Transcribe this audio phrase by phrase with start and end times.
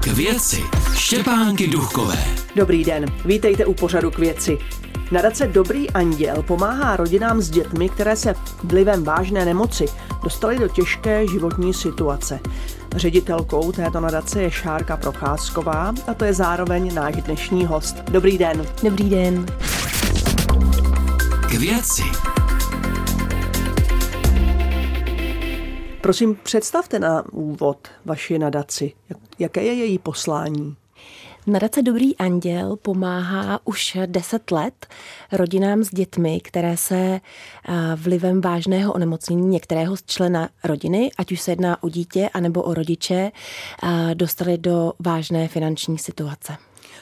[0.00, 0.62] K věci
[0.94, 2.24] Štěpánky Duchové.
[2.56, 4.58] Dobrý den, vítejte u pořadu k věci.
[5.12, 8.34] Nadace Dobrý anděl pomáhá rodinám s dětmi, které se
[8.64, 9.86] vlivem vážné nemoci
[10.22, 12.40] dostaly do těžké životní situace.
[12.96, 17.96] Ředitelkou této nadace je Šárka Procházková a to je zároveň náš dnešní host.
[18.10, 18.66] Dobrý den.
[18.82, 19.46] Dobrý den.
[21.48, 22.02] K věci
[26.00, 28.92] Prosím, představte na úvod vaši nadaci.
[29.38, 30.76] Jaké je její poslání?
[31.46, 34.86] Nadace Dobrý anděl pomáhá už 10 let
[35.32, 37.20] rodinám s dětmi, které se eh,
[37.96, 42.74] vlivem vážného onemocnění některého z člena rodiny, ať už se jedná o dítě anebo o
[42.74, 43.30] rodiče,
[43.82, 46.56] eh, dostali do vážné finanční situace.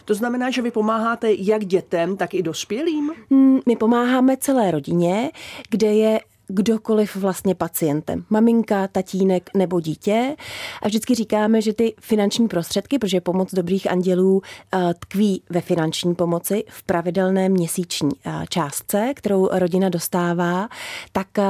[0.05, 3.13] To znamená, že vy pomáháte jak dětem, tak i dospělým?
[3.31, 5.31] Hmm, my pomáháme celé rodině,
[5.71, 8.25] kde je kdokoliv vlastně pacientem.
[8.31, 10.37] Maminka, tatínek nebo dítě.
[10.83, 14.43] A vždycky říkáme, že ty finanční prostředky, protože pomoc dobrých andělů
[14.75, 20.69] eh, tkví ve finanční pomoci v pravidelné měsíční eh, částce, kterou rodina dostává,
[21.13, 21.45] tak eh,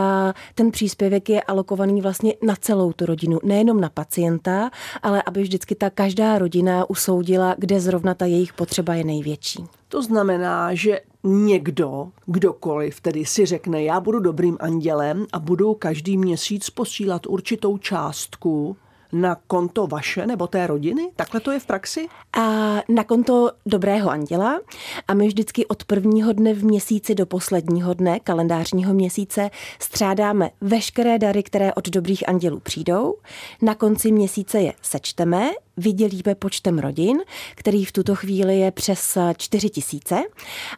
[0.54, 4.70] ten příspěvek je alokovaný vlastně na celou tu rodinu, nejenom na pacienta,
[5.02, 9.64] ale aby vždycky ta každá rodina usoudila, kde zrovna ta jejich potřeba je největší.
[9.88, 16.16] To znamená, že někdo, kdokoliv, tedy si řekne, já budu dobrým andělem a budu každý
[16.16, 18.76] měsíc posílat určitou částku
[19.12, 21.10] na konto vaše nebo té rodiny?
[21.16, 22.08] Takhle to je v praxi?
[22.32, 24.60] A na konto dobrého anděla.
[25.08, 31.18] A my vždycky od prvního dne v měsíci do posledního dne kalendářního měsíce střádáme veškeré
[31.18, 33.16] dary, které od dobrých andělů přijdou.
[33.62, 37.18] Na konci měsíce je sečteme vydělíme počtem rodin,
[37.54, 40.22] který v tuto chvíli je přes 4 tisíce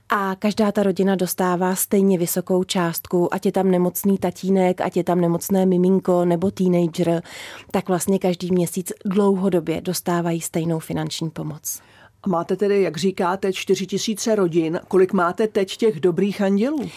[0.08, 5.04] a každá ta rodina dostává stejně vysokou částku, ať je tam nemocný tatínek, ať je
[5.04, 7.22] tam nemocné miminko nebo teenager,
[7.70, 11.80] tak vlastně každý měsíc dlouhodobě dostávají stejnou finanční pomoc.
[12.26, 14.80] Máte tedy, jak říkáte, 4 tisíce rodin.
[14.88, 16.90] Kolik máte teď těch dobrých andělů?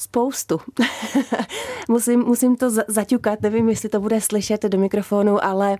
[0.00, 0.60] Spoustu.
[1.88, 5.78] musím, musím to zaťukat, nevím, jestli to bude slyšet do mikrofonu, ale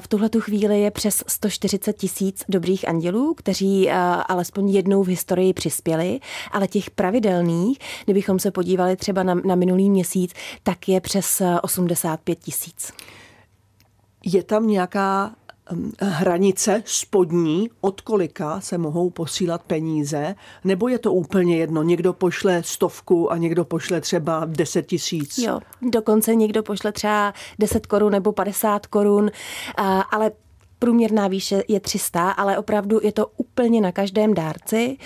[0.00, 3.90] v tuhle tu chvíli je přes 140 tisíc dobrých andělů, kteří
[4.28, 6.20] alespoň jednou v historii přispěli,
[6.52, 10.32] ale těch pravidelných, kdybychom se podívali třeba na, na minulý měsíc,
[10.62, 12.92] tak je přes 85 tisíc.
[14.24, 15.34] Je tam nějaká
[16.00, 21.82] hranice spodní, od kolika se mohou posílat peníze, nebo je to úplně jedno?
[21.82, 25.38] Někdo pošle stovku a někdo pošle třeba 10 tisíc.
[25.38, 29.30] Jo, dokonce někdo pošle třeba 10 korun nebo 50 korun,
[30.10, 30.30] ale
[30.78, 34.96] průměrná výše je 300, ale opravdu je to úplně na každém dárci.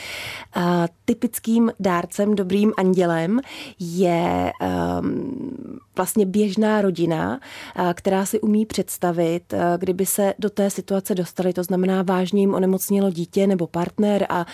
[1.05, 3.41] Typickým dárcem, dobrým andělem
[3.79, 4.53] je
[5.01, 7.41] um, vlastně běžná rodina,
[7.95, 13.11] která si umí představit, kdyby se do té situace dostali, to znamená vážně jim onemocnilo
[13.11, 14.47] dítě nebo partner a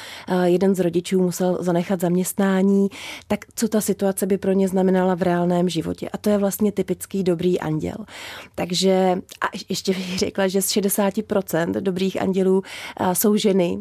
[0.45, 2.89] jeden z rodičů musel zanechat zaměstnání,
[3.29, 6.09] tak co ta situace by pro ně znamenala v reálném životě.
[6.09, 7.97] A to je vlastně typický dobrý anděl.
[8.55, 12.63] Takže a ještě bych řekla, že z 60% dobrých andělů
[13.13, 13.79] jsou ženy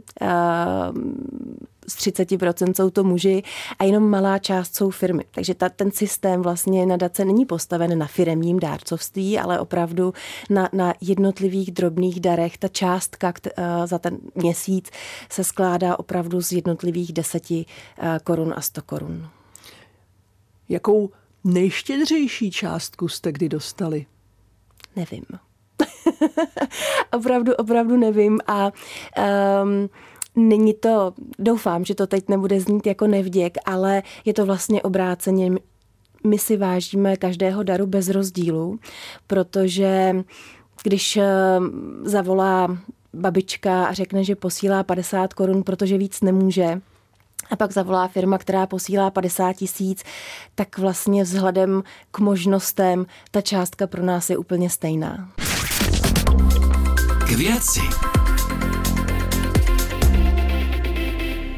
[1.88, 3.44] z 30% jsou to muži
[3.80, 5.24] a jenom malá část jsou firmy.
[5.32, 10.14] Takže ta, ten systém vlastně nadace není postaven na firemním dárcovství, ale opravdu
[10.50, 12.58] na, na jednotlivých drobných darech.
[12.58, 14.90] Ta částka uh, za ten měsíc
[15.30, 19.30] se skládá opravdu z jednotlivých deseti uh, korun a sto korun.
[20.70, 21.10] Jakou
[21.44, 24.06] nejštědřejší částku jste kdy dostali?
[24.96, 25.24] Nevím.
[27.14, 28.40] opravdu, opravdu nevím.
[28.48, 28.72] A
[29.64, 29.90] um,
[30.36, 35.52] Není to, doufám, že to teď nebude znít jako nevděk, ale je to vlastně obráceně.
[36.28, 38.80] My si vážíme každého daru bez rozdílu,
[39.28, 40.16] protože
[40.84, 41.26] když eh,
[42.04, 42.78] zavolá
[43.14, 46.82] babička a řekne, že posílá 50 korun, protože víc nemůže,
[47.50, 50.04] a pak zavolá firma, která posílá 50 tisíc,
[50.56, 55.30] tak vlastně vzhledem k možnostem ta částka pro nás je úplně stejná.
[57.28, 58.13] K věci.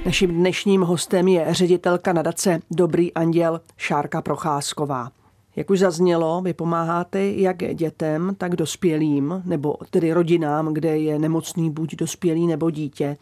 [0.05, 5.11] Naším dnešním hostem je ředitelka nadace Dobrý anděl Šárka Procházková.
[5.55, 11.71] Jak už zaznělo, vy pomáháte jak dětem, tak dospělým, nebo tedy rodinám, kde je nemocný
[11.71, 13.17] buď dospělý nebo dítě.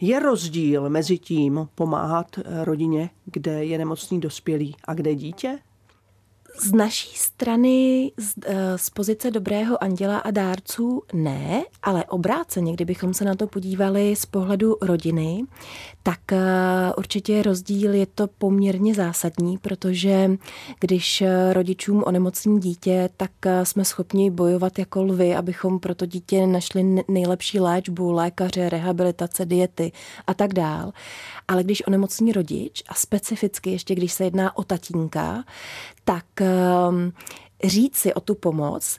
[0.00, 2.26] Je rozdíl mezi tím pomáhat
[2.64, 5.58] rodině, kde je nemocný dospělý a kde dítě?
[6.60, 13.14] Z naší strany, z, eh, z pozice dobrého anděla a dárců ne, ale obráceně, kdybychom
[13.14, 15.44] se na to podívali z pohledu rodiny,
[16.02, 16.38] tak eh,
[16.98, 20.30] určitě rozdíl je to poměrně zásadní, protože
[20.80, 23.30] když eh, rodičům onemocní dítě, tak
[23.62, 29.92] jsme schopni bojovat jako lvy, abychom pro to dítě našli nejlepší léčbu, lékaře, rehabilitace, diety
[30.26, 30.92] a tak dál.
[31.48, 35.44] Ale když onemocní rodič, a specificky ještě když se jedná o tatínka,
[36.04, 36.24] tak
[36.88, 37.12] um,
[37.64, 38.98] říct si o tu pomoc,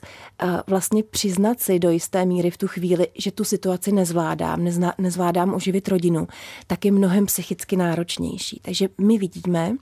[0.66, 5.54] vlastně přiznat si do jisté míry v tu chvíli, že tu situaci nezvládám, nezna, nezvládám
[5.54, 6.28] uživit rodinu,
[6.66, 8.60] tak je mnohem psychicky náročnější.
[8.62, 9.76] Takže my vidíme,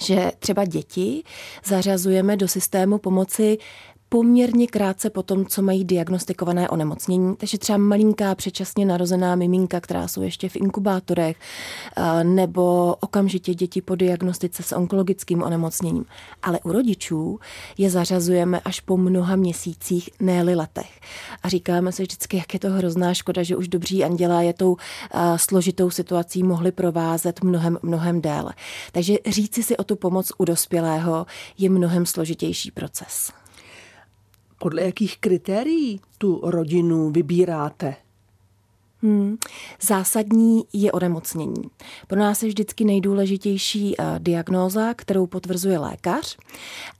[0.00, 1.22] že třeba děti
[1.64, 3.58] zařazujeme do systému pomoci
[4.12, 7.36] poměrně krátce po tom, co mají diagnostikované onemocnění.
[7.36, 11.36] Takže třeba malinká předčasně narozená miminka, která jsou ještě v inkubátorech,
[12.22, 16.04] nebo okamžitě děti po diagnostice s onkologickým onemocněním.
[16.42, 17.40] Ale u rodičů
[17.78, 21.00] je zařazujeme až po mnoha měsících, ne letech.
[21.42, 24.76] A říkáme si vždycky, jak je to hrozná škoda, že už dobří andělá je tou
[25.36, 28.52] složitou situací mohli provázet mnohem, mnohem déle.
[28.92, 31.26] Takže říci si o tu pomoc u dospělého
[31.58, 33.32] je mnohem složitější proces.
[34.62, 37.96] Podle jakých kritérií tu rodinu vybíráte?
[39.02, 39.36] Hmm.
[39.80, 41.62] Zásadní je onemocnění.
[42.08, 46.36] Pro nás je vždycky nejdůležitější uh, diagnóza, kterou potvrzuje lékař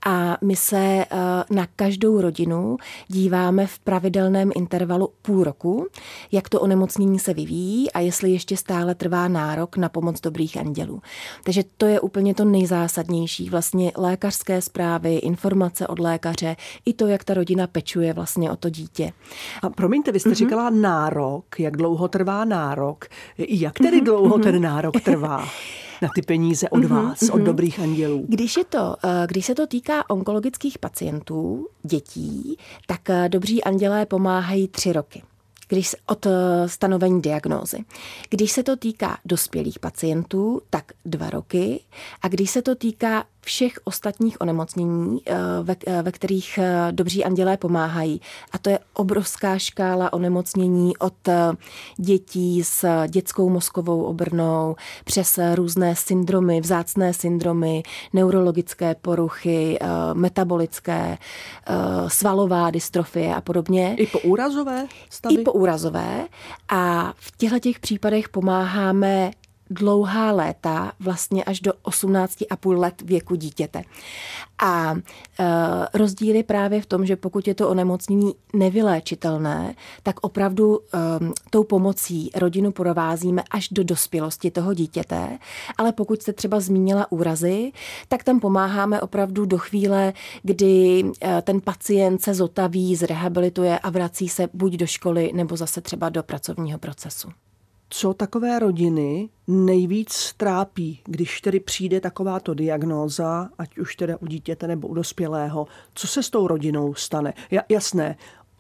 [0.07, 2.77] a my se uh, na každou rodinu
[3.09, 5.87] díváme v pravidelném intervalu půl roku,
[6.33, 11.03] jak to onemocnění se vyvíjí a jestli ještě stále trvá nárok na pomoc dobrých andělů.
[11.45, 13.51] Takže to je úplně to nejzásadnější.
[13.51, 18.71] Vlastně lékařské zprávy, informace od lékaře, i to, jak ta rodina pečuje vlastně o to
[18.71, 19.13] dítě.
[19.63, 20.35] A promiňte, vy jste mm-hmm.
[20.35, 23.05] říkala nárok, jak dlouho dlouho trvá nárok.
[23.39, 24.43] Jak tedy mhm, dlouho mhm.
[24.43, 25.49] ten nárok trvá?
[26.03, 28.25] na ty peníze od mhm, vás, od dobrých andělů?
[28.29, 32.57] Když, je to, eh, když se to týká onkologických pacientů, dětí,
[32.87, 35.23] tak eh, dobří andělé pomáhají tři roky
[35.69, 36.31] když od eh,
[36.67, 37.85] stanovení diagnózy.
[38.31, 41.81] Když se to týká dospělých pacientů, tak dva roky.
[42.23, 46.59] A když se to týká všech ostatních onemocnění, eh, ve, eh, ve kterých
[46.91, 48.21] dobří andělé pomáhají.
[48.53, 51.15] A to je obrovská škála onemocnění od
[51.97, 59.79] dětí s dětskou mozkovou obrnou přes různé syndromy, vzácné syndromy, neurologické poruchy,
[60.15, 61.19] metabolické,
[62.09, 63.95] svalová dystrofie a podobně.
[63.99, 65.35] I po úrazové stavy?
[65.35, 66.27] I po úrazové
[66.69, 69.31] a v těchto těch případech pomáháme
[69.73, 73.83] dlouhá léta, vlastně až do 18,5 let věku dítěte.
[74.63, 75.45] A e,
[75.95, 80.99] rozdíl je právě v tom, že pokud je to onemocnění nevyléčitelné, tak opravdu e,
[81.51, 85.39] tou pomocí rodinu provázíme až do dospělosti toho dítěte.
[85.79, 87.73] Ale pokud jste třeba zmínila úrazy,
[88.09, 94.29] tak tam pomáháme opravdu do chvíle, kdy e, ten pacient se zotaví, zrehabilituje a vrací
[94.29, 97.29] se buď do školy nebo zase třeba do pracovního procesu
[97.95, 104.67] co takové rodiny nejvíc trápí, když tedy přijde takováto diagnóza, ať už teda u dítěte
[104.67, 107.35] nebo u dospělého, co se s tou rodinou stane?
[107.51, 108.17] Ja, jasné,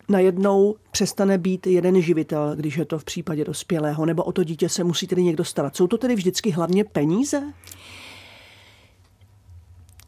[0.09, 4.69] najednou přestane být jeden živitel, když je to v případě dospělého, nebo o to dítě
[4.69, 5.77] se musí tedy někdo starat.
[5.77, 7.43] Jsou to tedy vždycky hlavně peníze?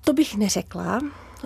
[0.04, 1.00] To bych neřekla.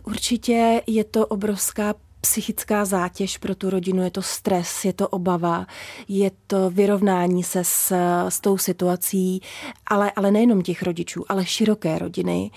[0.04, 5.66] Určitě je to obrovská psychická zátěž pro tu rodinu, je to stres, je to obava,
[6.08, 7.94] je to vyrovnání se s,
[8.28, 9.40] s tou situací,
[9.86, 12.50] ale, ale nejenom těch rodičů, ale široké rodiny.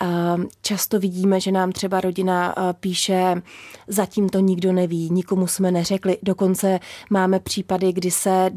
[0.00, 3.42] Ehm, často vidíme, že nám třeba rodina eh, píše,
[3.86, 8.50] zatím to nikdo neví, nikomu jsme neřekli, dokonce máme případy, kdy se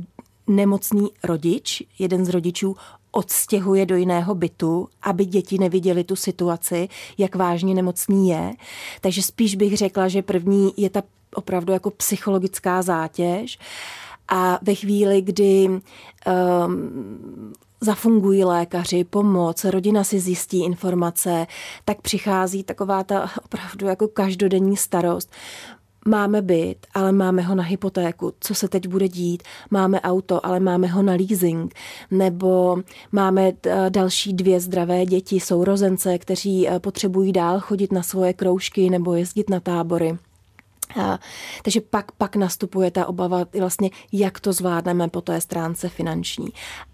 [0.50, 2.76] nemocný rodič, jeden z rodičů,
[3.12, 8.54] odstěhuje do jiného bytu, aby děti neviděly tu situaci, jak vážně nemocný je.
[9.02, 11.04] Takže spíš bych řekla, že první je ta
[11.36, 13.60] opravdu jako psychologická zátěž.
[14.28, 15.82] A ve chvíli, kdy um,
[17.82, 21.48] zafungují lékaři, pomoc, rodina si zjistí informace,
[21.86, 25.32] tak přichází taková ta opravdu jako každodenní starost
[26.08, 30.60] máme byt, ale máme ho na hypotéku, co se teď bude dít, máme auto, ale
[30.60, 31.74] máme ho na leasing,
[32.12, 32.78] nebo
[33.12, 38.90] máme eh, další dvě zdravé děti, sourozence, kteří eh, potřebují dál chodit na svoje kroužky
[38.90, 40.18] nebo jezdit na tábory.
[40.96, 41.20] A,
[41.64, 46.48] takže pak, pak nastupuje ta obava, vlastně, jak to zvládneme po té stránce finanční.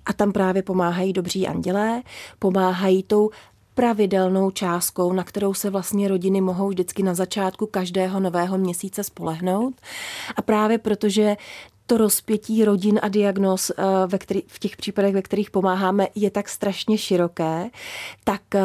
[0.05, 2.01] A tam právě pomáhají dobří andělé,
[2.39, 3.29] pomáhají tou
[3.75, 9.73] pravidelnou částkou, na kterou se vlastně rodiny mohou vždycky na začátku každého nového měsíce spolehnout.
[10.35, 11.37] A právě protože
[11.87, 16.31] to rozpětí rodin a diagnóz eh, ve který, v těch případech, ve kterých pomáháme, je
[16.31, 17.69] tak strašně široké,
[18.23, 18.61] tak eh,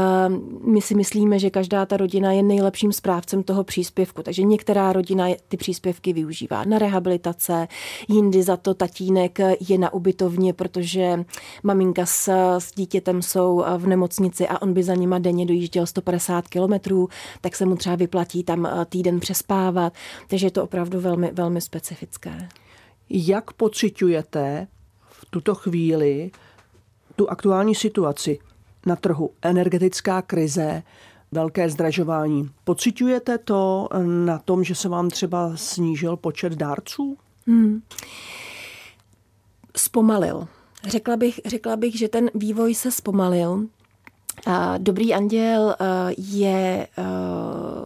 [0.64, 4.22] my si myslíme, že každá ta rodina je nejlepším správcem toho příspěvku.
[4.22, 7.68] Takže některá rodina ty příspěvky využívá na rehabilitace,
[8.08, 11.24] jindy za to tatínek je na ubytovně, protože
[11.62, 16.48] maminka s, s dítětem jsou v nemocnici a on by za nima denně dojížděl 150
[16.48, 17.08] kilometrů,
[17.40, 19.92] tak se mu třeba vyplatí tam eh, týden přespávat.
[20.28, 22.48] Takže je to opravdu velmi, velmi specifické.
[23.10, 24.66] Jak pociťujete
[25.08, 26.30] v tuto chvíli
[27.16, 28.38] tu aktuální situaci
[28.86, 29.30] na trhu?
[29.42, 30.82] Energetická krize,
[31.32, 32.50] velké zdražování.
[32.64, 37.16] Pociťujete to na tom, že se vám třeba snížil počet dárců?
[37.46, 37.82] Hmm.
[39.76, 40.48] Zpomalil.
[40.86, 43.66] Řekla bych, řekla bych, že ten vývoj se zpomalil.
[44.78, 45.76] Dobrý anděl
[46.18, 46.88] je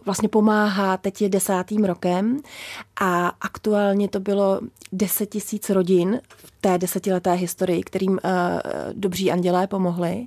[0.05, 2.39] vlastně pomáhá, teď je desátým rokem
[3.01, 8.19] a aktuálně to bylo 10 tisíc rodin v té desetileté historii, kterým
[8.93, 10.25] dobří andělé pomohli.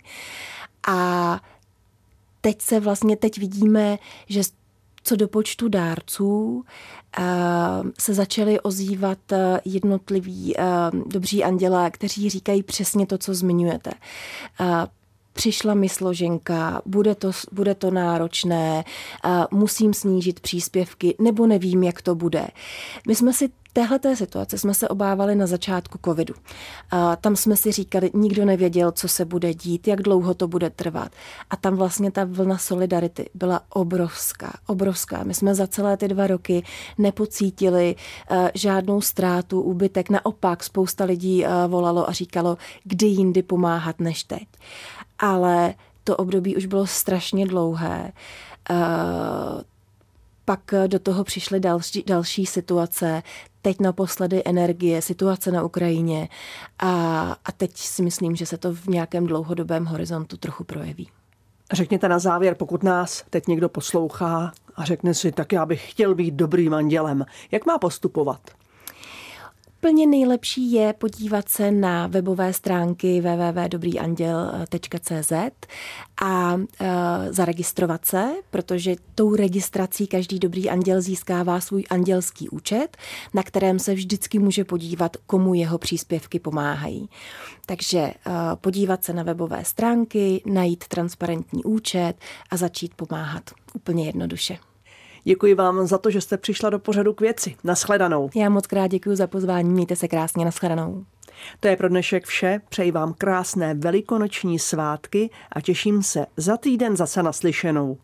[0.88, 1.40] A
[2.40, 4.40] teď se vlastně, teď vidíme, že
[5.04, 6.64] co do počtu dárců
[7.98, 9.18] se začaly ozývat
[9.64, 10.54] jednotliví
[11.06, 13.90] dobří andělé, kteří říkají přesně to, co zmiňujete
[15.38, 18.84] přišla mi složenka, bude to, bude to náročné,
[19.50, 22.46] musím snížit příspěvky, nebo nevím, jak to bude.
[23.06, 26.34] My jsme si téhle situace jsme se obávali na začátku covidu.
[26.90, 30.70] A tam jsme si říkali, nikdo nevěděl, co se bude dít, jak dlouho to bude
[30.70, 31.12] trvat.
[31.50, 35.22] A tam vlastně ta vlna solidarity byla obrovská, obrovská.
[35.22, 36.64] My jsme za celé ty dva roky
[36.98, 37.94] nepocítili
[38.30, 40.10] uh, žádnou ztrátu, úbytek.
[40.10, 44.48] Naopak spousta lidí uh, volalo a říkalo, kdy jindy pomáhat než teď
[45.18, 48.12] ale to období už bylo strašně dlouhé.
[48.70, 48.74] Eh,
[50.44, 53.22] pak do toho přišly další, další situace,
[53.62, 56.28] teď naposledy energie, situace na Ukrajině
[56.78, 56.90] a,
[57.44, 61.10] a teď si myslím, že se to v nějakém dlouhodobém horizontu trochu projeví.
[61.72, 66.14] Řekněte na závěr, pokud nás teď někdo poslouchá a řekne si, tak já bych chtěl
[66.14, 68.40] být dobrým andělem, jak má postupovat?
[69.80, 75.32] Úplně nejlepší je podívat se na webové stránky www.dobrýanděl.cz
[76.22, 76.64] a uh,
[77.30, 82.96] zaregistrovat se, protože tou registrací každý dobrý anděl získává svůj andělský účet,
[83.34, 87.08] na kterém se vždycky může podívat, komu jeho příspěvky pomáhají.
[87.66, 88.12] Takže uh,
[88.54, 92.14] podívat se na webové stránky, najít transparentní účet
[92.50, 94.58] a začít pomáhat úplně jednoduše.
[95.28, 97.56] Děkuji vám za to, že jste přišla do pořadu k věci.
[97.64, 98.30] Naschledanou.
[98.34, 99.70] Já moc krát děkuji za pozvání.
[99.70, 100.44] Mějte se krásně.
[100.44, 101.04] Naschledanou.
[101.60, 102.60] To je pro dnešek vše.
[102.68, 107.98] Přeji vám krásné velikonoční svátky a těším se za týden zase naslyšenou.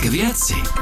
[0.00, 0.81] K věci.